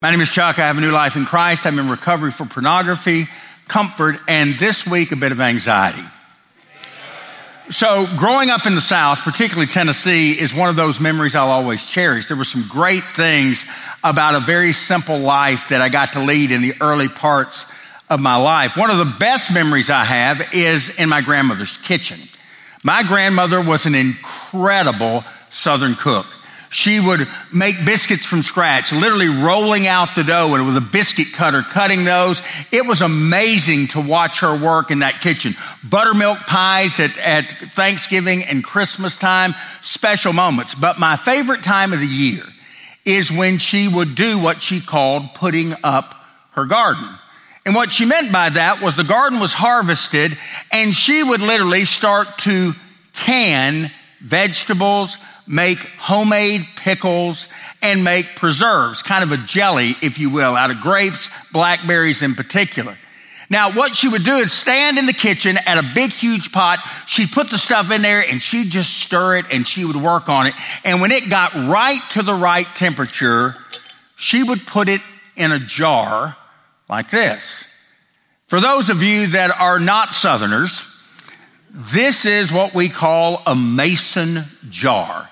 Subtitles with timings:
[0.00, 0.60] My name is Chuck.
[0.60, 1.66] I have a new life in Christ.
[1.66, 3.26] I'm in recovery for pornography,
[3.66, 6.04] comfort, and this week a bit of anxiety.
[7.70, 11.84] So, growing up in the South, particularly Tennessee, is one of those memories I'll always
[11.84, 12.26] cherish.
[12.26, 13.66] There were some great things
[14.04, 17.68] about a very simple life that I got to lead in the early parts
[18.08, 18.76] of my life.
[18.76, 22.20] One of the best memories I have is in my grandmother's kitchen.
[22.84, 26.26] My grandmother was an incredible Southern cook.
[26.70, 31.32] She would make biscuits from scratch, literally rolling out the dough and with a biscuit
[31.32, 32.42] cutter cutting those.
[32.70, 35.56] It was amazing to watch her work in that kitchen.
[35.82, 40.74] Buttermilk pies at, at Thanksgiving and Christmas time, special moments.
[40.74, 42.44] But my favorite time of the year
[43.04, 46.14] is when she would do what she called putting up
[46.50, 47.08] her garden.
[47.64, 50.36] And what she meant by that was the garden was harvested
[50.70, 52.74] and she would literally start to
[53.14, 53.90] can
[54.20, 55.16] vegetables,
[55.48, 57.48] make homemade pickles,
[57.82, 62.34] and make preserves, kind of a jelly, if you will, out of grapes, blackberries in
[62.34, 62.96] particular.
[63.50, 66.80] Now, what she would do is stand in the kitchen at a big, huge pot.
[67.06, 70.28] She'd put the stuff in there and she'd just stir it and she would work
[70.28, 70.54] on it.
[70.84, 73.54] And when it got right to the right temperature,
[74.16, 75.00] she would put it
[75.34, 76.36] in a jar
[76.90, 77.64] like this.
[78.48, 80.84] For those of you that are not Southerners,
[81.70, 85.30] this is what we call a mason jar.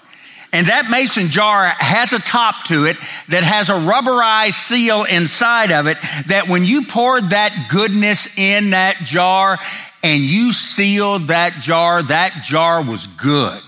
[0.56, 2.96] And that mason jar has a top to it
[3.28, 8.70] that has a rubberized seal inside of it that when you poured that goodness in
[8.70, 9.58] that jar
[10.02, 13.60] and you sealed that jar, that jar was good.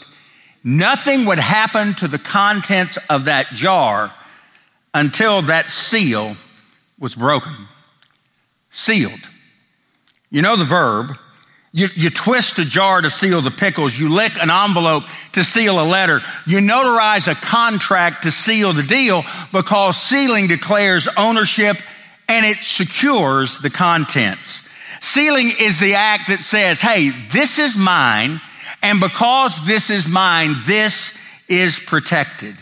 [0.65, 4.15] Nothing would happen to the contents of that jar
[4.95, 6.39] until that seal
[6.99, 7.53] was broken.
[8.71, 9.29] Sealed.
[10.31, 11.19] You know the verb
[11.79, 13.99] you, you, twist a jar to seal the pickles.
[13.99, 16.21] You lick an envelope to seal a letter.
[16.47, 21.77] You notarize a contract to seal the deal because sealing declares ownership
[22.29, 24.69] and it secures the contents.
[25.01, 28.41] Sealing is the act that says, hey, this is mine.
[28.83, 31.17] And because this is mine, this
[31.49, 32.57] is protected.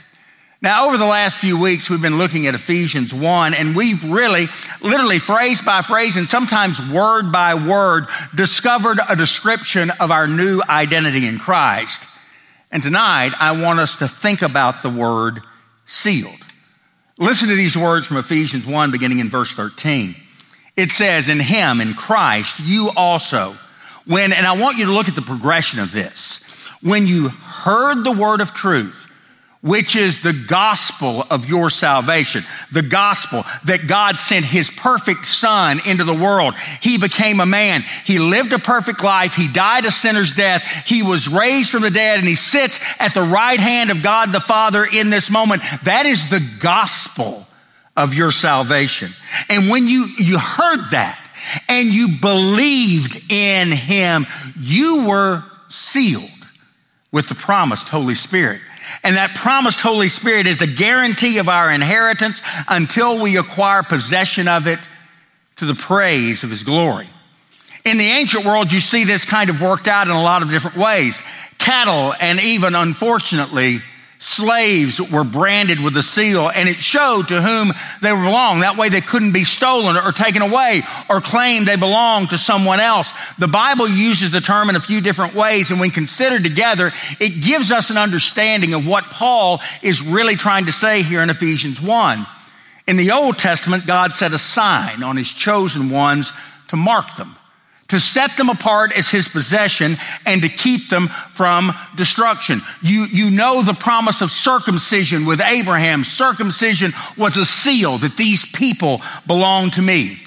[0.66, 4.49] Now, over the last few weeks, we've been looking at Ephesians 1, and we've really,
[4.81, 10.60] literally phrase by phrase and sometimes word by word, discovered a description of our new
[10.69, 12.09] identity in Christ.
[12.72, 15.41] And tonight, I want us to think about the word
[15.84, 16.34] sealed.
[17.16, 20.16] Listen to these words from Ephesians 1, beginning in verse 13.
[20.75, 23.54] It says, In Him, in Christ, you also,
[24.04, 28.03] when, and I want you to look at the progression of this, when you heard
[28.03, 29.05] the word of truth,
[29.62, 32.44] which is the gospel of your salvation.
[32.72, 36.54] The gospel that God sent his perfect son into the world.
[36.80, 37.82] He became a man.
[38.04, 39.34] He lived a perfect life.
[39.34, 40.62] He died a sinner's death.
[40.86, 44.32] He was raised from the dead and he sits at the right hand of God
[44.32, 45.62] the Father in this moment.
[45.84, 47.46] That is the gospel
[47.96, 49.10] of your salvation.
[49.48, 51.18] And when you, you heard that
[51.68, 54.26] and you believed in him,
[54.58, 56.30] you were sealed
[57.10, 58.60] with the promised Holy Spirit.
[59.02, 64.48] And that promised Holy Spirit is a guarantee of our inheritance until we acquire possession
[64.48, 64.78] of it
[65.56, 67.08] to the praise of His glory.
[67.84, 70.50] In the ancient world, you see this kind of worked out in a lot of
[70.50, 71.22] different ways.
[71.58, 73.80] Cattle and even unfortunately,
[74.26, 77.72] slaves were branded with a seal and it showed to whom
[78.03, 78.62] they belonged.
[78.62, 82.81] That way they couldn't be stolen or taken away or claimed they belonged to someone
[82.81, 83.12] else.
[83.38, 87.41] The Bible uses the term in a few different ways and when considered together, it
[87.41, 91.81] gives us an understanding of what Paul is really trying to say here in Ephesians
[91.81, 92.26] 1.
[92.88, 96.32] In the Old Testament, God set a sign on his chosen ones
[96.69, 97.36] to mark them
[97.88, 102.60] to set them apart as his possession and to keep them from destruction.
[102.82, 106.04] You, you know the promise of circumcision with Abraham.
[106.04, 110.19] Circumcision was a seal that these people belong to me.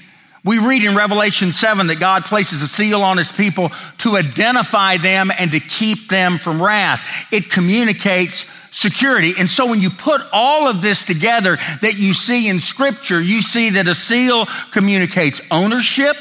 [0.43, 4.97] We read in Revelation 7 that God places a seal on his people to identify
[4.97, 7.05] them and to keep them from wrath.
[7.31, 9.33] It communicates security.
[9.37, 13.41] And so when you put all of this together that you see in scripture, you
[13.41, 16.15] see that a seal communicates ownership,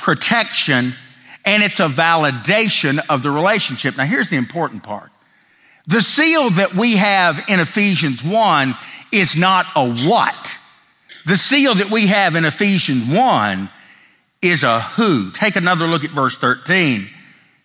[0.00, 0.94] protection,
[1.44, 3.96] and it's a validation of the relationship.
[3.96, 5.10] Now, here's the important part
[5.86, 8.76] the seal that we have in Ephesians 1
[9.12, 10.56] is not a what.
[11.26, 13.70] The seal that we have in Ephesians 1
[14.42, 15.30] is a who.
[15.32, 17.08] Take another look at verse 13.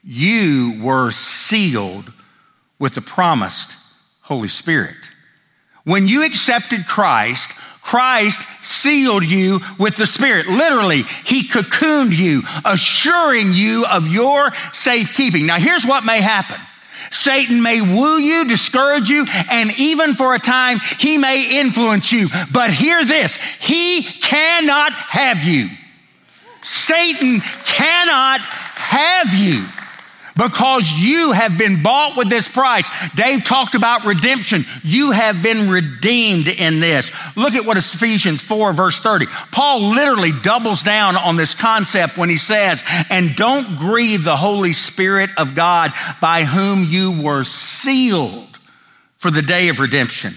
[0.03, 2.11] You were sealed
[2.79, 3.77] with the promised
[4.21, 4.97] Holy Spirit.
[5.85, 7.51] When you accepted Christ,
[7.81, 10.47] Christ sealed you with the Spirit.
[10.47, 15.45] Literally, He cocooned you, assuring you of your safekeeping.
[15.45, 16.59] Now, here's what may happen.
[17.11, 22.27] Satan may woo you, discourage you, and even for a time, he may influence you.
[22.51, 25.69] But hear this, he cannot have you.
[26.63, 29.67] Satan cannot have you
[30.35, 32.89] because you have been bought with this price.
[33.15, 34.65] Dave talked about redemption.
[34.83, 37.11] You have been redeemed in this.
[37.35, 39.27] Look at what Ephesians 4 verse 30.
[39.51, 44.73] Paul literally doubles down on this concept when he says, and don't grieve the Holy
[44.73, 48.59] Spirit of God by whom you were sealed
[49.17, 50.35] for the day of redemption.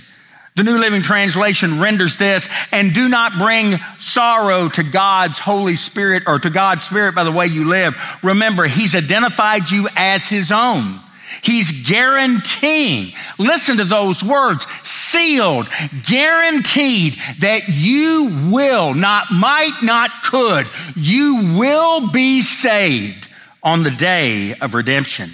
[0.59, 6.25] The New Living Translation renders this, and do not bring sorrow to God's Holy Spirit
[6.27, 7.97] or to God's Spirit by the way you live.
[8.25, 10.99] Remember, He's identified you as His own.
[11.43, 15.69] He's guaranteeing, listen to those words, sealed,
[16.09, 20.67] guaranteed that you will, not might, not could,
[20.97, 23.29] you will be saved
[23.63, 25.31] on the day of redemption.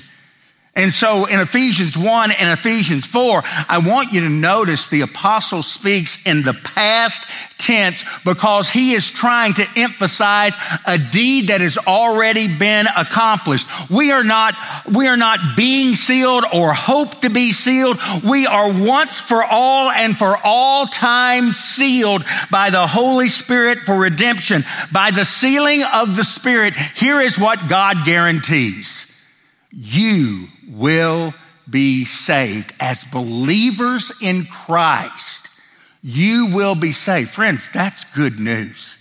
[0.76, 5.62] And so in Ephesians 1 and Ephesians 4, I want you to notice the apostle
[5.62, 7.28] speaks in the past
[7.58, 13.68] tense because he is trying to emphasize a deed that has already been accomplished.
[13.88, 14.56] We are not,
[14.92, 17.98] we are not being sealed or hope to be sealed.
[18.28, 23.96] We are once for all and for all time sealed by the Holy Spirit for
[23.96, 24.64] redemption.
[24.90, 29.06] By the sealing of the Spirit, here is what God guarantees.
[29.70, 31.34] You will
[31.68, 32.72] be saved.
[32.80, 35.48] As believers in Christ,
[36.02, 37.30] you will be saved.
[37.30, 38.98] Friends, that's good news.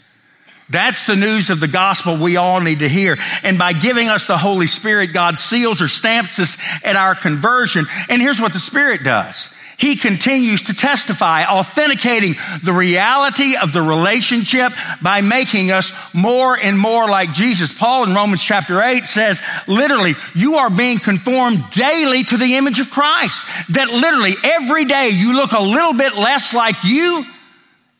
[0.69, 3.17] That's the news of the gospel we all need to hear.
[3.43, 7.85] And by giving us the Holy Spirit, God seals or stamps us at our conversion.
[8.09, 9.49] And here's what the Spirit does
[9.83, 14.71] he continues to testify, authenticating the reality of the relationship
[15.01, 17.77] by making us more and more like Jesus.
[17.77, 22.79] Paul in Romans chapter 8 says, literally, you are being conformed daily to the image
[22.79, 23.43] of Christ.
[23.71, 27.25] That literally every day you look a little bit less like you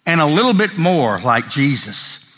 [0.06, 2.34] and a little bit more like Jesus.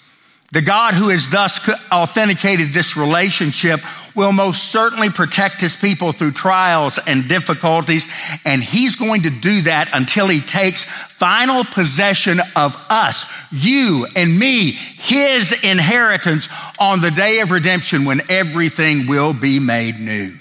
[0.53, 1.59] The God who has thus
[1.91, 3.79] authenticated this relationship
[4.15, 8.07] will most certainly protect his people through trials and difficulties.
[8.45, 14.39] And he's going to do that until he takes final possession of us, you and
[14.39, 16.47] me, his inheritance
[16.79, 20.37] on the day of redemption when everything will be made new.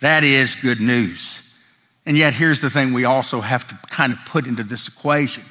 [0.00, 1.42] That is good news.
[2.04, 5.44] And yet here's the thing we also have to kind of put into this equation.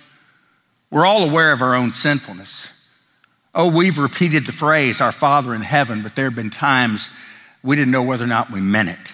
[0.89, 2.69] We're all aware of our own sinfulness.
[3.55, 7.09] Oh, we've repeated the phrase, our Father in heaven, but there have been times
[7.63, 9.13] we didn't know whether or not we meant it.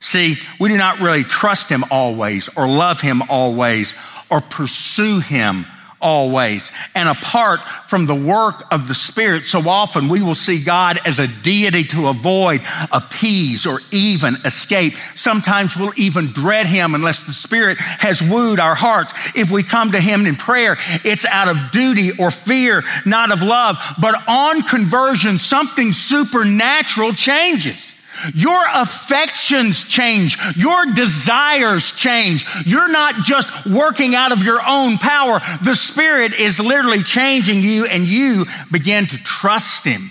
[0.00, 3.94] See, we do not really trust Him always or love Him always
[4.30, 5.66] or pursue Him
[6.00, 6.72] always.
[6.94, 11.18] And apart from the work of the Spirit, so often we will see God as
[11.18, 12.62] a deity to avoid,
[12.92, 14.94] appease, or even escape.
[15.14, 19.12] Sometimes we'll even dread Him unless the Spirit has wooed our hearts.
[19.34, 23.42] If we come to Him in prayer, it's out of duty or fear, not of
[23.42, 23.78] love.
[24.00, 27.89] But on conversion, something supernatural changes.
[28.34, 30.38] Your affections change.
[30.56, 32.44] Your desires change.
[32.66, 35.40] You're not just working out of your own power.
[35.62, 40.10] The Spirit is literally changing you and you begin to trust Him.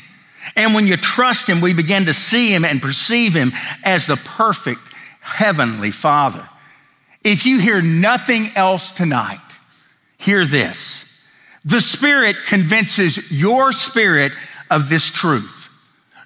[0.55, 3.51] And when you trust Him, we begin to see Him and perceive Him
[3.83, 4.81] as the perfect
[5.21, 6.47] Heavenly Father.
[7.23, 9.39] If you hear nothing else tonight,
[10.17, 11.05] hear this.
[11.65, 14.31] The Spirit convinces your spirit
[14.71, 15.58] of this truth.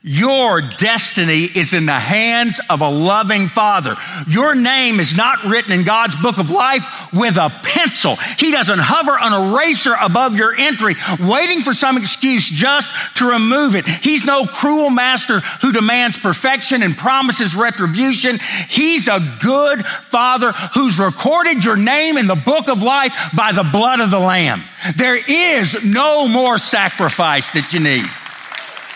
[0.06, 3.96] Your destiny is in the hands of a loving father.
[4.28, 8.18] Your name is not written in God's book of life with a pencil.
[8.38, 13.78] He doesn't hover an eraser above your entry, waiting for some excuse just to remove
[13.78, 13.88] it.
[13.88, 18.40] He's no cruel master who demands perfection and promises retribution.
[18.68, 23.64] He's a good father who's recorded your name in the book of life by the
[23.64, 24.64] blood of the lamb.
[24.98, 28.04] There is no more sacrifice that you need.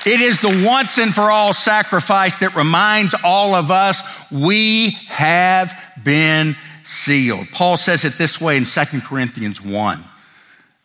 [0.07, 5.77] It is the once and for all sacrifice that reminds all of us we have
[6.01, 7.49] been sealed.
[7.51, 10.05] Paul says it this way in 2 Corinthians 1.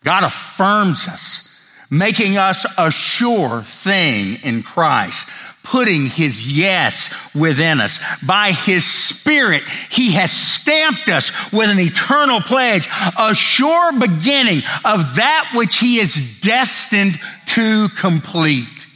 [0.03, 1.57] God affirms us,
[1.89, 5.29] making us a sure thing in Christ,
[5.63, 8.01] putting his yes within us.
[8.27, 15.15] By his spirit, he has stamped us with an eternal pledge, a sure beginning of
[15.15, 18.87] that which he is destined to complete.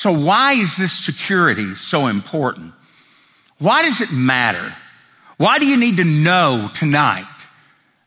[0.00, 2.72] So, why is this security so important?
[3.58, 4.74] Why does it matter?
[5.36, 7.28] Why do you need to know tonight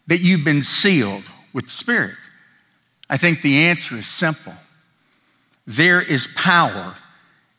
[0.07, 1.23] that you've been sealed
[1.53, 2.15] with the Spirit?
[3.11, 4.55] I think the answer is simple.
[5.67, 6.95] There is power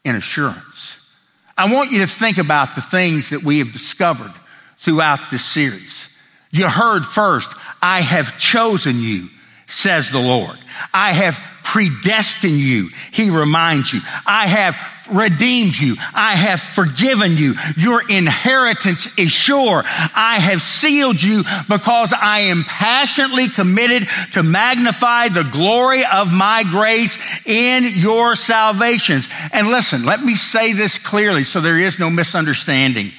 [0.03, 1.15] in assurance.
[1.57, 4.35] I want you to think about the things that we have discovered
[4.79, 6.09] throughout this series.
[6.51, 9.29] You heard first, I have chosen you,
[9.69, 10.59] says the Lord.
[10.93, 11.39] I have
[11.75, 14.01] predestined you, he reminds you.
[14.25, 14.77] I have
[15.11, 15.97] redeemed you.
[16.15, 17.57] I have forgiven you.
[17.77, 19.83] Your inheritance is sure.
[19.85, 26.63] I have sealed you because I am passionately committed to magnify the glory of my
[26.63, 29.29] grace in your salvations.
[29.53, 33.11] And listen, let me say this clearly so there is no misunderstanding.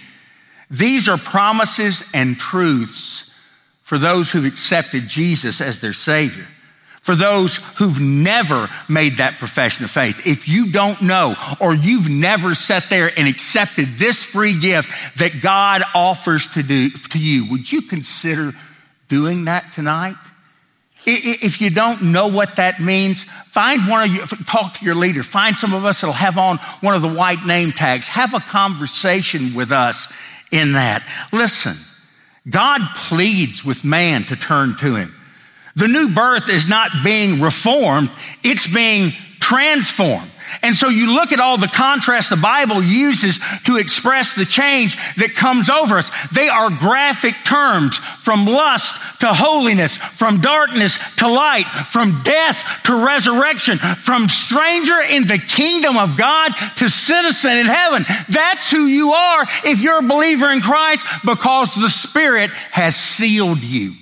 [0.72, 3.38] These are promises and truths
[3.84, 6.48] for those who've accepted Jesus as their Savior
[7.06, 10.26] for those who've never made that profession of faith.
[10.26, 15.40] If you don't know or you've never sat there and accepted this free gift that
[15.40, 18.54] God offers to do to you, would you consider
[19.08, 20.16] doing that tonight?
[21.06, 25.22] If you don't know what that means, find one of you, talk to your leader.
[25.22, 28.08] Find some of us that'll have on one of the white name tags.
[28.08, 30.12] Have a conversation with us
[30.52, 31.08] in that.
[31.32, 31.76] Listen,
[32.50, 35.14] God pleads with man to turn to him.
[35.75, 38.10] The new birth is not being reformed,
[38.44, 40.32] it's being transformed.
[40.62, 44.96] And so you look at all the contrast the Bible uses to express the change
[45.15, 46.12] that comes over us.
[46.29, 53.05] They are graphic terms from lust to holiness, from darkness to light, from death to
[53.05, 58.05] resurrection, from stranger in the kingdom of God to citizen in heaven.
[58.29, 63.63] That's who you are if you're a believer in Christ because the Spirit has sealed
[63.63, 63.94] you.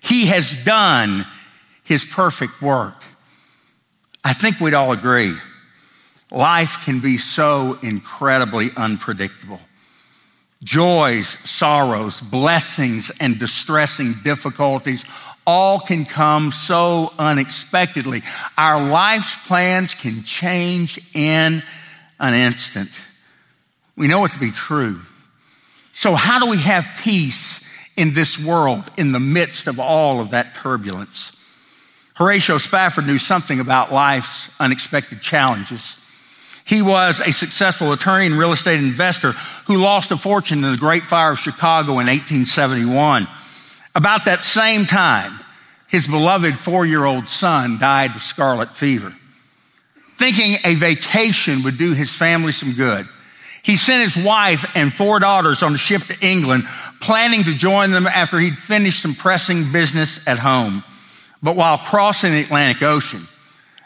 [0.00, 1.26] He has done
[1.84, 3.02] his perfect work.
[4.24, 5.34] I think we'd all agree.
[6.30, 9.60] Life can be so incredibly unpredictable.
[10.62, 15.04] Joys, sorrows, blessings, and distressing difficulties
[15.46, 18.22] all can come so unexpectedly.
[18.56, 21.62] Our life's plans can change in
[22.20, 22.90] an instant.
[23.96, 25.00] We know it to be true.
[25.92, 27.68] So, how do we have peace
[28.00, 31.36] in this world in the midst of all of that turbulence.
[32.14, 35.98] Horatio Spafford knew something about life's unexpected challenges.
[36.64, 39.32] He was a successful attorney and real estate investor
[39.66, 43.28] who lost a fortune in the Great Fire of Chicago in 1871.
[43.94, 45.38] About that same time,
[45.86, 49.14] his beloved four year old son died of scarlet fever.
[50.16, 53.06] Thinking a vacation would do his family some good,
[53.62, 56.64] he sent his wife and four daughters on a ship to England
[57.00, 60.84] planning to join them after he'd finished some pressing business at home.
[61.42, 63.26] But while crossing the Atlantic Ocean,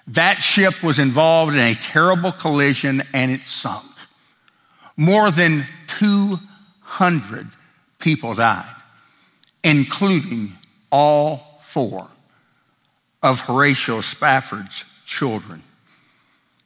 [0.09, 3.87] that ship was involved in a terrible collision and it sunk.
[4.97, 5.67] More than
[5.99, 7.49] 200
[7.99, 8.75] people died,
[9.63, 10.57] including
[10.91, 12.09] all four
[13.23, 15.63] of Horatio Spafford's children.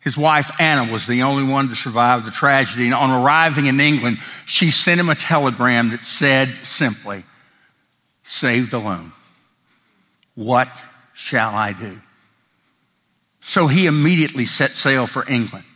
[0.08, 2.86] His wife, Anna, was the only one to survive the tragedy.
[2.86, 7.24] And on arriving in England, she sent him a telegram that said simply,
[8.22, 9.12] Saved alone.
[10.34, 10.74] What
[11.12, 12.00] shall I do?
[13.42, 15.66] So he immediately set sail for England.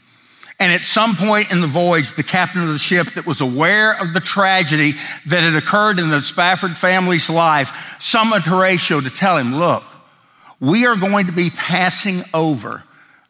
[0.59, 3.93] And at some point in the voyage, the captain of the ship that was aware
[3.93, 4.95] of the tragedy
[5.27, 7.71] that had occurred in the Spafford family's life
[8.01, 9.85] summoned Horatio to tell him, look,
[10.59, 12.83] we are going to be passing over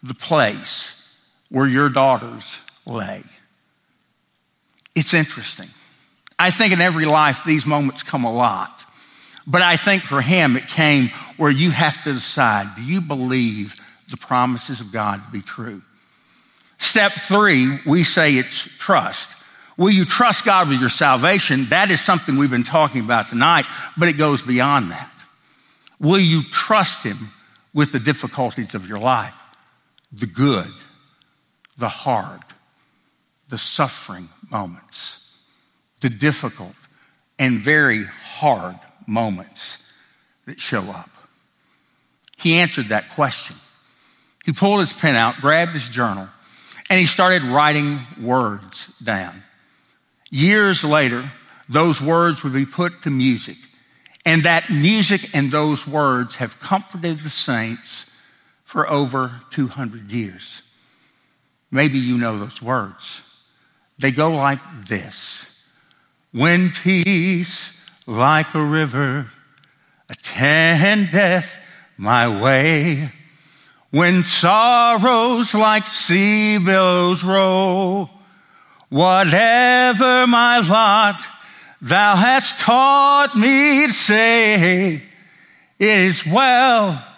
[0.02, 0.96] the place
[1.50, 3.22] where your daughters lay.
[4.94, 5.68] It's interesting.
[6.38, 8.84] I think in every life these moments come a lot.
[9.46, 13.76] But I think for him it came where you have to decide do you believe
[14.10, 15.82] the promises of God to be true?
[16.78, 19.30] Step three, we say it's trust.
[19.76, 21.66] Will you trust God with your salvation?
[21.70, 23.64] That is something we've been talking about tonight,
[23.96, 25.10] but it goes beyond that.
[25.98, 27.30] Will you trust Him
[27.72, 29.34] with the difficulties of your life?
[30.12, 30.72] The good,
[31.78, 32.40] the hard,
[33.48, 35.36] the suffering moments,
[36.00, 36.74] the difficult
[37.38, 39.78] and very hard moments
[40.46, 41.10] that show up?
[42.38, 43.56] He answered that question.
[44.44, 46.28] He pulled his pen out, grabbed his journal,
[46.90, 49.42] and he started writing words down.
[50.30, 51.30] Years later,
[51.68, 53.56] those words would be put to music,
[54.26, 58.06] and that music and those words have comforted the saints
[58.72, 60.62] for over 200 years.
[61.70, 63.20] Maybe you know those words.
[63.98, 65.44] They go like this
[66.32, 69.26] When peace like a river
[70.08, 71.60] attendeth
[71.98, 73.10] my way,
[73.90, 78.08] when sorrows like sea billows roll,
[78.88, 81.20] whatever my lot,
[81.82, 85.02] thou hast taught me to say, it
[85.78, 87.11] is well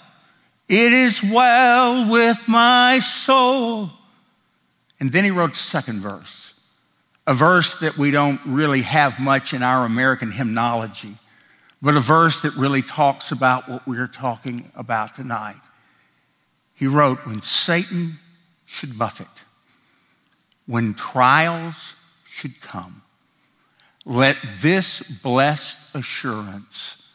[0.68, 3.90] it is well with my soul.
[4.98, 6.52] And then he wrote the second verse.
[7.26, 11.16] a verse that we don't really have much in our American hymnology,
[11.80, 15.60] but a verse that really talks about what we're talking about tonight.
[16.74, 18.18] He wrote, When Satan
[18.66, 19.44] should buffet,
[20.66, 21.94] when trials
[22.28, 23.02] should come,
[24.04, 27.08] let this blessed assurance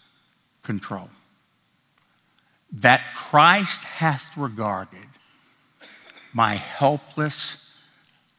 [0.64, 1.10] control
[2.72, 5.08] that Christ hath regarded
[6.34, 7.66] my helpless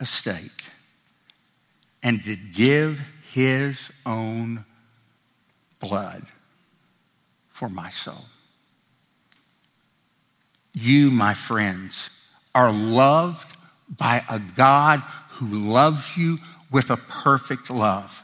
[0.00, 0.70] estate
[2.02, 3.00] and did give
[3.32, 4.64] his own
[5.80, 6.24] blood
[7.48, 8.24] for my soul.
[10.72, 12.10] You, my friends,
[12.54, 13.56] are loved
[13.88, 16.38] by a God who loves you
[16.70, 18.22] with a perfect love.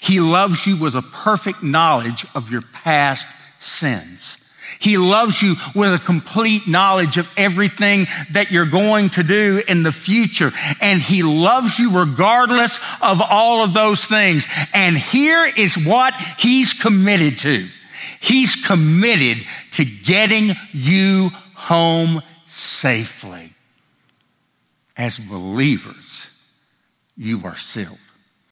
[0.00, 4.36] He loves you with a perfect knowledge of your past sins.
[4.78, 9.82] He loves you with a complete knowledge of everything that you're going to do in
[9.82, 10.52] the future.
[10.80, 14.46] And He loves you regardless of all of those things.
[14.72, 17.68] And here is what He's committed to.
[18.20, 23.54] He's committed to getting you home safely.
[24.96, 26.28] As believers,
[27.16, 27.98] you are sealed.